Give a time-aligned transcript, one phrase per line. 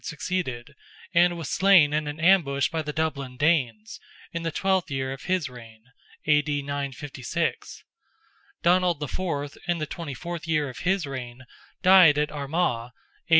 [0.03, 0.73] succeeded,
[1.13, 3.99] and was slain in an ambush by the Dublin Danes,
[4.33, 5.83] in the twelfth year of his reign
[6.25, 6.63] (A.D.
[6.63, 7.83] 956);
[8.63, 11.45] Donald IV., in the twenty fourth year of his reign,
[11.83, 12.91] died at Armagh, (A.